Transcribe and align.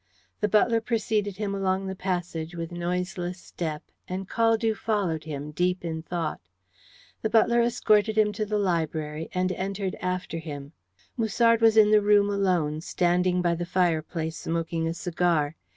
The 0.39 0.47
butler 0.49 0.81
preceded 0.81 1.37
him 1.37 1.53
along 1.53 1.85
the 1.85 1.95
passage 1.95 2.55
with 2.55 2.71
noiseless 2.71 3.37
step, 3.37 3.83
and 4.07 4.27
Caldew 4.27 4.73
followed 4.75 5.25
him, 5.25 5.51
deep 5.51 5.85
in 5.85 6.01
thought. 6.01 6.41
The 7.21 7.29
butler 7.29 7.61
escorted 7.61 8.17
him 8.17 8.33
to 8.33 8.43
the 8.47 8.57
library, 8.57 9.29
and 9.35 9.51
entered 9.51 9.93
after 10.01 10.39
him. 10.39 10.73
Musard 11.17 11.61
was 11.61 11.77
in 11.77 11.91
the 11.91 12.01
room 12.01 12.31
alone, 12.31 12.81
standing 12.81 13.43
by 13.43 13.53
the 13.53 13.63
fireplace, 13.63 14.37
smoking 14.37 14.87
a 14.87 14.95
cigar. 14.95 15.55